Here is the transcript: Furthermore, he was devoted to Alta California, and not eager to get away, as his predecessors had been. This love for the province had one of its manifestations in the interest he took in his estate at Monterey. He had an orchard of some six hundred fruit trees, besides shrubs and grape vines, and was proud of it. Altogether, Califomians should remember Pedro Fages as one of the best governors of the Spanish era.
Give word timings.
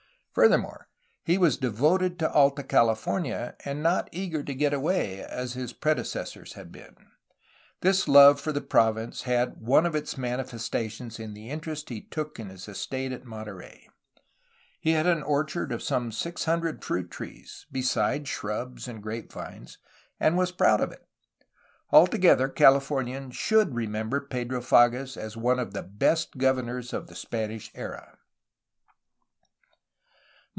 Furthermore, 0.33 0.87
he 1.25 1.37
was 1.37 1.57
devoted 1.57 2.17
to 2.19 2.31
Alta 2.31 2.63
California, 2.63 3.57
and 3.65 3.83
not 3.83 4.07
eager 4.13 4.41
to 4.43 4.53
get 4.55 4.71
away, 4.73 5.21
as 5.21 5.55
his 5.55 5.73
predecessors 5.73 6.53
had 6.53 6.71
been. 6.71 6.95
This 7.81 8.07
love 8.07 8.39
for 8.39 8.53
the 8.53 8.61
province 8.61 9.23
had 9.23 9.57
one 9.59 9.85
of 9.85 9.93
its 9.93 10.17
manifestations 10.17 11.19
in 11.19 11.33
the 11.33 11.49
interest 11.49 11.89
he 11.89 11.99
took 11.99 12.39
in 12.39 12.47
his 12.47 12.69
estate 12.69 13.11
at 13.11 13.25
Monterey. 13.25 13.89
He 14.79 14.91
had 14.91 15.05
an 15.05 15.21
orchard 15.21 15.69
of 15.73 15.83
some 15.83 16.13
six 16.13 16.45
hundred 16.45 16.81
fruit 16.81 17.11
trees, 17.11 17.65
besides 17.69 18.29
shrubs 18.29 18.87
and 18.87 19.03
grape 19.03 19.33
vines, 19.33 19.79
and 20.17 20.37
was 20.37 20.53
proud 20.53 20.79
of 20.79 20.93
it. 20.93 21.05
Altogether, 21.91 22.47
Califomians 22.47 23.33
should 23.33 23.75
remember 23.75 24.21
Pedro 24.21 24.61
Fages 24.61 25.17
as 25.17 25.35
one 25.35 25.59
of 25.59 25.73
the 25.73 25.83
best 25.83 26.37
governors 26.37 26.93
of 26.93 27.07
the 27.07 27.15
Spanish 27.15 27.69
era. 27.75 28.17